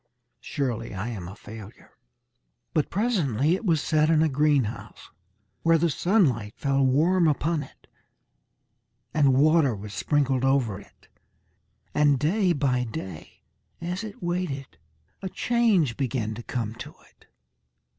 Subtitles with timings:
[0.39, 1.91] Surely I am a failure."
[2.73, 5.11] But presently it was set in a greenhouse,
[5.61, 7.85] where the sunlight fell warm upon it,
[9.13, 11.07] and water was sprinkled over it,
[11.93, 13.43] and day by day
[13.79, 14.79] as it waited,
[15.21, 17.27] a change began to come to it.